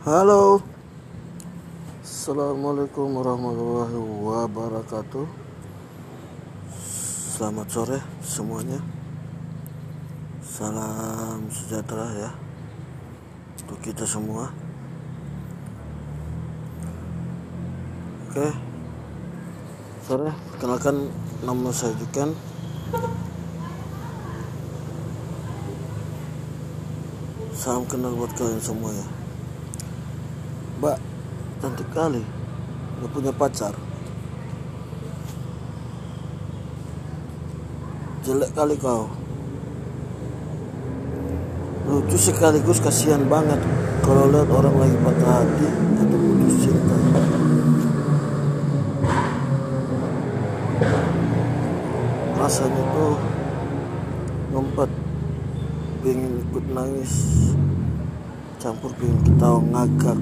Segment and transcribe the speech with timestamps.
[0.00, 0.64] Halo.
[2.00, 5.28] Assalamualaikum warahmatullahi wabarakatuh.
[7.36, 8.80] Selamat sore semuanya.
[10.40, 12.30] Salam sejahtera ya
[13.60, 14.48] Untuk kita semua.
[18.32, 18.56] Oke.
[20.08, 21.12] Sore Kenalkan
[21.44, 22.32] nama saya Jukan
[27.52, 29.19] Salam kenal buat kalian semua ya
[30.80, 30.96] Mbak
[31.60, 32.24] cantik kali.
[33.04, 33.76] Gak punya pacar.
[38.24, 39.12] Jelek kali kau.
[41.84, 43.58] Lucu sekaligus kasihan banget
[44.06, 46.96] Kalau lihat orang lagi patah hati Atau putus cinta.
[52.38, 53.16] Rasanya tuh
[54.54, 54.90] Ngumpet
[56.06, 57.12] Pengen ikut nangis
[58.62, 60.20] Campur pengen ketawa ngagak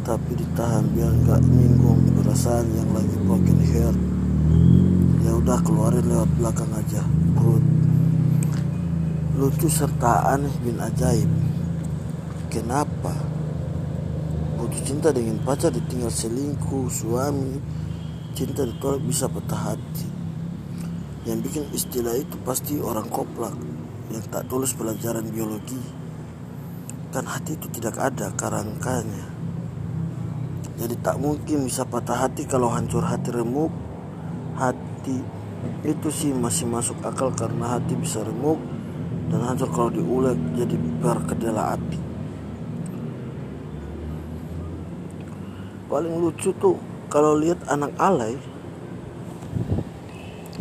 [0.00, 3.98] tapi ditahan biar nggak nyinggung perasaan yang lagi broken heart.
[5.20, 7.04] Ya udah keluarin lewat belakang aja
[7.36, 7.64] perut.
[9.36, 11.28] Lucu serta aneh bin ajaib.
[12.48, 13.12] Kenapa?
[14.56, 17.60] Putus cinta dengan pacar ditinggal selingkuh suami
[18.32, 20.08] cinta ditolak bisa patah hati.
[21.28, 23.52] Yang bikin istilah itu pasti orang koplak
[24.08, 25.80] yang tak tulus pelajaran biologi.
[27.12, 29.39] Kan hati itu tidak ada kerangkanya
[30.80, 33.68] jadi tak mungkin bisa patah hati kalau hancur hati remuk.
[34.56, 35.20] Hati
[35.84, 38.56] itu sih masih masuk akal karena hati bisa remuk
[39.28, 42.00] dan hancur kalau diulek jadi berkedela api
[45.90, 46.78] paling lucu tuh
[47.10, 48.38] kalau lihat anak alay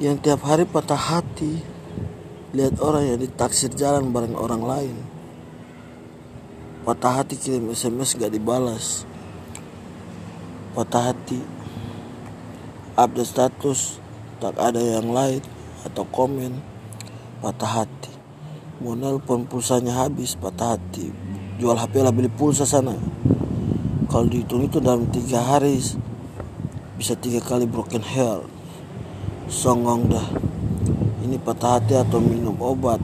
[0.00, 1.60] yang tiap hari patah hati
[2.56, 4.96] lihat orang yang ditaksir jalan bareng orang lain.
[6.86, 9.04] Patah hati kirim SMS gak dibalas
[10.72, 11.40] patah hati.
[12.98, 14.02] Update status
[14.42, 15.40] tak ada yang lain
[15.86, 16.58] atau komen
[17.40, 18.12] patah hati.
[18.82, 21.10] Mau nelpon pulsanya habis patah hati.
[21.58, 22.94] Jual HP lah beli pulsa sana.
[24.08, 25.78] Kalau dihitung itu dalam tiga hari
[26.98, 28.42] bisa tiga kali broken hair
[29.46, 30.26] songong dah.
[31.22, 33.02] Ini patah hati atau minum obat?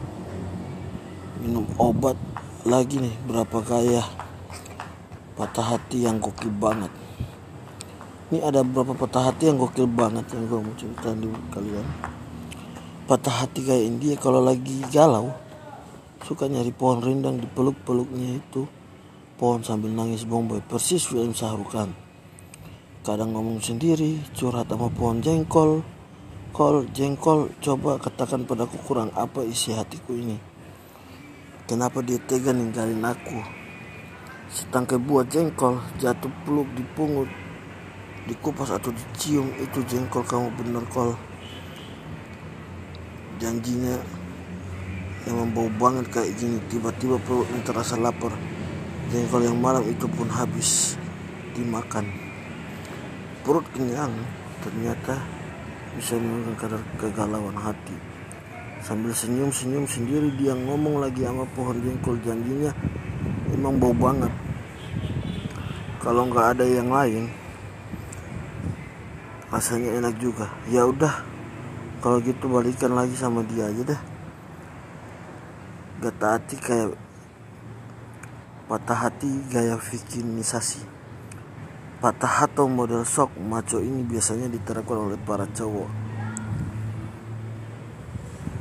[1.43, 2.17] Minum obat
[2.65, 4.01] lagi nih berapa kaya
[5.37, 7.04] patah hati yang gokil banget
[8.33, 11.87] ini ada beberapa patah hati yang gokil banget yang gue mau cerita di kalian.
[13.05, 15.29] Patah hati kayak India kalau lagi galau
[16.25, 18.65] suka nyari pohon rindang di peluk-peluknya itu.
[19.35, 22.05] Pohon sambil nangis bomboy persis film Sahrukan
[23.05, 25.85] kadang ngomong sendiri curhat sama pohon jengkol.
[26.57, 30.41] Kol jengkol coba katakan padaku kurang apa isi hatiku ini?
[31.69, 33.43] Kenapa dia tega ninggalin aku?
[34.49, 37.29] Setangkai buah jengkol jatuh peluk dipungut
[38.25, 41.13] dikupas atau dicium itu jengkol kamu bener kol.
[43.37, 44.01] Janjinya
[45.29, 48.33] yang membau banget kayak gini tiba-tiba perut terasa lapar.
[49.13, 50.97] Jengkol yang malam itu pun habis
[51.53, 52.09] dimakan.
[53.45, 54.13] Perut kenyang
[54.65, 55.21] ternyata
[55.95, 57.97] bisa menurunkan kadar kegalauan hati.
[58.81, 62.17] Sambil senyum-senyum sendiri dia ngomong lagi sama pohon jengkol.
[62.25, 62.73] Janjinya
[63.53, 64.33] emang bau banget.
[66.01, 67.44] Kalau nggak ada yang lain
[69.55, 70.51] rasanya enak juga.
[70.67, 71.23] Ya udah
[72.03, 74.01] kalau gitu balikan lagi sama dia aja deh.
[76.03, 76.99] Gak hati kayak
[78.67, 80.83] patah hati gaya vikinisasi.
[82.03, 85.89] Patah atau model shock maco ini biasanya diterapkan oleh para cowok.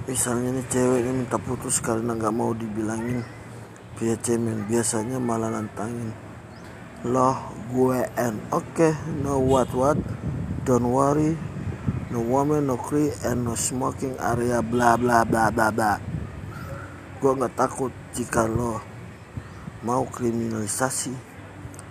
[0.08, 3.26] Misalnya nih ceweknya minta putus karena nggak mau dibilangin.
[3.98, 6.14] Via cemen biasanya malah nantangin.
[7.04, 7.36] Loh
[7.74, 8.94] gue en oke okay,
[9.26, 10.00] no what what
[10.64, 11.36] Don't worry,
[12.08, 16.00] no woman, no cry, and no smoking area bla bla bla bla bla.
[17.20, 18.80] Gue nggak takut jika lo
[19.84, 21.12] mau kriminalisasi.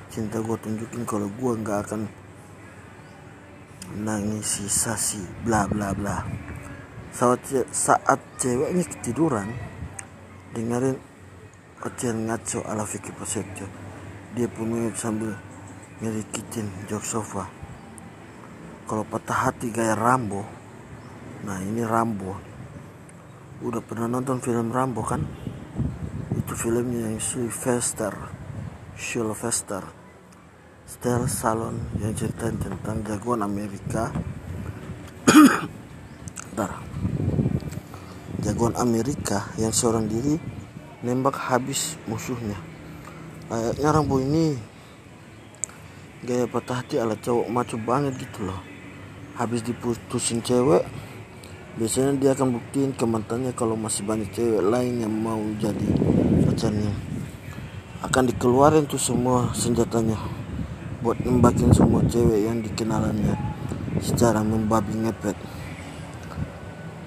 [0.08, 2.08] Cinta gue tunjukin kalau gue nggak akan
[4.00, 6.24] nangisisasi bla bla bla.
[7.12, 7.44] Saat,
[7.76, 9.52] saat ceweknya ketiduran
[10.56, 10.96] dengerin
[11.84, 13.68] ocehan ngaco ala Vicky Prasetyo
[14.32, 15.36] dia pun sambil
[16.00, 17.61] ngerikitin jok sofa
[18.92, 20.44] kalau patah hati gaya Rambo.
[21.48, 22.36] Nah ini Rambo.
[23.64, 25.24] Udah pernah nonton film Rambo kan?
[26.36, 28.12] Itu filmnya yang Sylvester.
[28.92, 29.80] Sylvester.
[30.84, 34.12] Style Salon yang ceritain tentang jagoan Amerika.
[36.52, 36.84] Bentar.
[38.44, 40.36] jagoan Amerika yang seorang diri
[41.00, 42.60] nembak habis musuhnya.
[43.48, 44.52] Layaknya Rambo ini.
[46.28, 48.71] Gaya patah hati ala cowok maco banget gitu loh
[49.42, 50.86] habis diputusin cewek
[51.74, 55.88] biasanya dia akan buktiin ke mantannya kalau masih banyak cewek lain yang mau jadi
[56.46, 56.94] pacarnya.
[58.06, 60.14] Akan dikeluarin tuh semua senjatanya
[61.02, 63.34] buat nembakin semua cewek yang dikenalannya
[63.98, 65.34] secara membabi ngepet.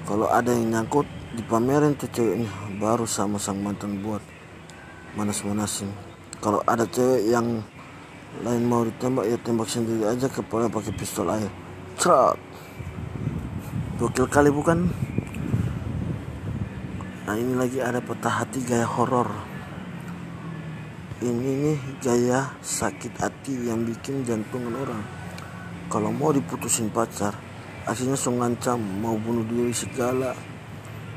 [0.04, 1.08] Kalau ada yang nyangkut
[1.40, 4.20] dipamerin tuh ceweknya baru sama sang mantan buat
[5.16, 5.88] manas-manasin.
[6.44, 7.64] Kalau ada cewek yang
[8.44, 11.65] lain mau ditembak ya tembak sendiri aja kepala pakai pistol air
[11.96, 12.36] Cerat.
[13.96, 14.92] gokil kali bukan?
[17.24, 19.32] Nah ini lagi ada patah hati gaya horor.
[21.24, 25.04] Ini nih gaya sakit hati yang bikin jantungan orang.
[25.88, 27.32] Kalau mau diputusin pacar
[27.88, 30.36] aslinya so ngancam mau bunuh diri segala.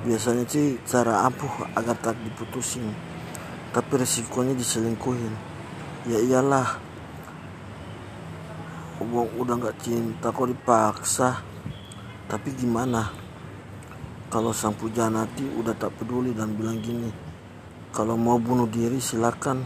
[0.06, 2.86] Biasanya sih cara ampuh agar tak diputusin
[3.74, 5.34] tapi resikonya diselingkuhin.
[6.06, 6.78] Ya iyalah
[9.02, 11.42] uang udah nggak cinta kok dipaksa.
[12.28, 13.08] Tapi gimana?
[14.28, 17.28] Kalau sang pujanati udah tak peduli dan bilang gini
[17.88, 19.64] kalau mau bunuh diri silakan.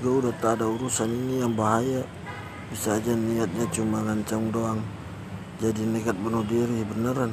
[0.00, 2.04] Gue udah tak ada urusan ini yang bahaya.
[2.72, 4.80] Bisa aja niatnya cuma ngancam doang.
[5.60, 7.32] Jadi nekat bunuh diri beneran.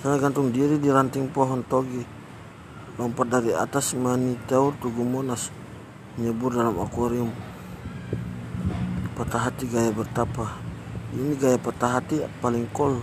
[0.00, 2.04] Saya gantung diri di ranting pohon togi
[2.94, 5.50] lompat dari atas manitaur tugu monas.
[6.14, 7.53] Nyebur dalam akuarium
[9.14, 10.58] patah hati gaya bertapa.
[11.14, 12.98] Ini gaya patah hati paling kol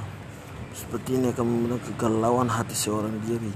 [0.75, 3.51] seperti ini akan membentuk kegalauan hati seorang diri.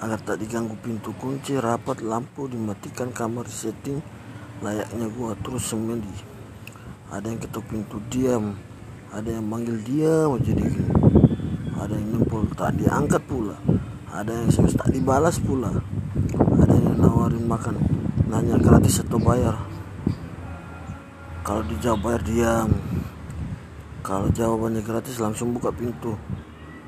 [0.00, 4.00] Agar tak diganggu pintu kunci rapat lampu dimatikan kamar setting
[4.64, 6.30] layaknya gua terus semedi
[7.10, 8.56] ada yang ketuk pintu diam.
[9.10, 10.62] Ada yang manggil dia mau jadi
[11.74, 13.58] ada yang nempel tak diangkat pula.
[14.14, 15.74] Ada yang serius tak dibalas pula.
[16.38, 17.76] Ada yang nawarin makan
[18.30, 19.69] nanya gratis atau bayar
[21.40, 22.70] kalau dijawab bayar diam.
[24.04, 26.16] Kalau jawabannya gratis langsung buka pintu.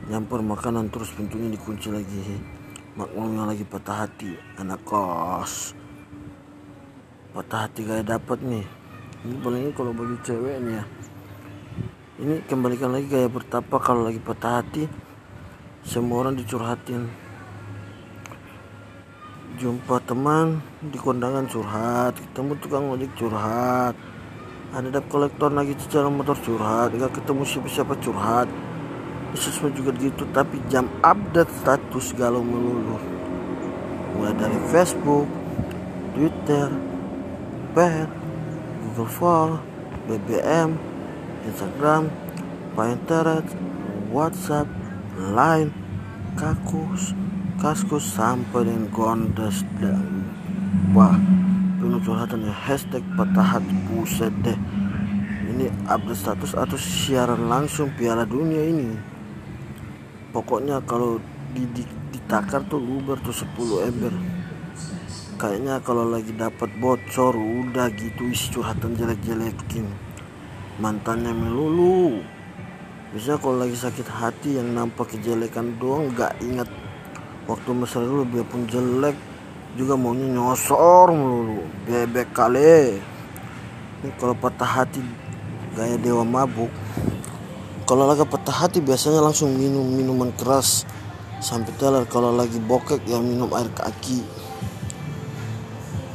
[0.09, 2.41] Nyamper makanan terus pintunya dikunci lagi.
[2.93, 4.37] Makmumnya lagi patah hati.
[4.61, 5.73] Anak kos.
[7.33, 8.67] Patah hati kayak dapat nih.
[9.25, 10.85] Ini paling kalau bagi cewek nih ya.
[12.23, 14.85] Ini kembalikan lagi gaya bertapa kalau lagi patah hati
[15.81, 17.09] semua orang dicurhatin.
[19.57, 22.21] Jumpa teman di kondangan curhat.
[22.21, 23.97] Ketemu tukang ojek curhat
[24.73, 28.49] ada dap kolektor lagi cicilan motor curhat nggak ketemu siapa-siapa curhat.
[29.37, 32.97] Semua juga gitu tapi jam update status galau melulu.
[34.17, 35.29] Mulai dari Facebook
[36.17, 36.73] Twitter
[37.77, 38.09] Pet
[38.81, 39.53] Google Form
[40.09, 40.77] BBM
[41.45, 42.09] Instagram,
[42.73, 43.53] Pinterest,
[44.09, 44.69] WhatsApp,
[45.19, 45.75] Line,
[46.39, 47.13] Kakus,
[47.61, 50.25] Kaskus sampai dengan Gondes dan
[50.97, 51.42] wah
[51.83, 52.55] penuh curhatan ya.
[52.55, 54.55] Hashtag patah hati buset deh.
[55.51, 58.95] Ini update status atau siaran langsung Piala Dunia ini?
[60.31, 61.19] Pokoknya kalau
[61.51, 61.83] di, di,
[62.15, 64.15] ditakar tuh luber tuh 10 ember.
[65.37, 69.91] Kayaknya kalau lagi dapat bocor udah gitu isi curhatan jelek-jelekin
[70.79, 72.23] mantannya melulu.
[73.13, 76.71] Bisa kalau lagi sakit hati yang nampak kejelekan doang gak ingat
[77.45, 79.19] waktu masa dulu biarpun jelek
[79.79, 81.65] juga maunya nyosor melulu.
[81.89, 83.01] Bebek kali.
[84.03, 85.03] Ini kalau patah hati
[85.73, 86.69] gaya dewa mabuk
[87.83, 90.87] kalau lagi patah hati biasanya langsung minum minuman keras.
[91.43, 94.23] Sampai teler kalau lagi bokek ya minum air kaki.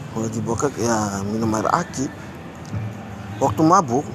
[0.10, 2.08] Kalau lagi bokek ya minum air aki.
[3.44, 4.08] Waktu mabuk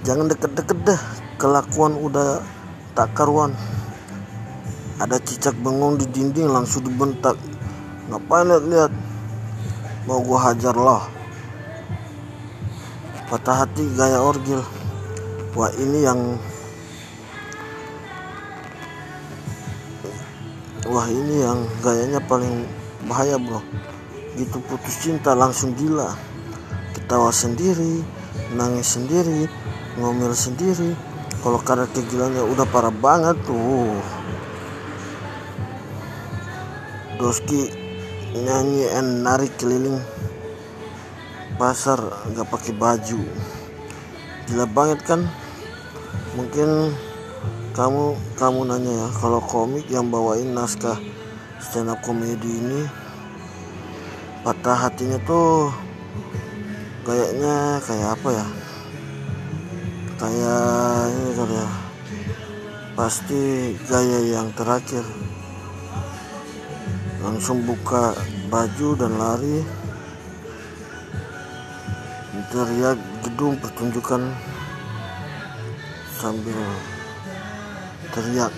[0.00, 1.00] jangan deket-deket dah.
[1.36, 2.40] Kelakuan udah
[2.96, 3.52] tak karuan.
[4.98, 7.36] Ada cicak bengong di dinding langsung dibentak
[8.10, 8.92] ngapain lihat-lihat?
[10.10, 11.06] Mau gua hajar lah.
[13.30, 14.58] Patah hati gaya orgil.
[15.54, 16.18] Wah ini yang
[20.90, 22.66] wah ini yang gayanya paling
[23.06, 23.62] bahaya bro.
[24.34, 26.10] Gitu putus cinta langsung gila.
[26.98, 28.02] Ketawa sendiri
[28.58, 29.46] nangis sendiri
[29.94, 30.98] ngomel sendiri.
[31.40, 33.94] Kalau kadar kegilaannya udah parah banget tuh.
[37.22, 37.89] Doski
[38.30, 39.98] nyanyi and narik keliling
[41.58, 41.98] pasar
[42.30, 43.20] nggak pakai baju.
[44.46, 45.26] Gila banget kan?
[46.38, 46.94] Mungkin
[47.74, 50.98] kamu kamu nanya ya kalau komik yang bawain naskah
[51.58, 52.82] stand up komedi ini
[54.42, 55.74] patah hatinya tuh
[57.02, 58.46] kayaknya kayak apa ya?
[60.20, 60.64] Kayak
[61.10, 61.70] ini kali ya.
[62.94, 63.42] Pasti
[63.88, 65.02] gaya yang terakhir
[67.20, 68.16] langsung buka
[68.48, 69.60] baju dan lari.
[72.50, 74.26] Teriak gedung pertunjukan
[76.18, 76.58] sambil
[78.10, 78.50] teriak.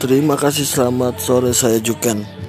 [0.00, 2.39] Terima kasih selamat sore saya Juken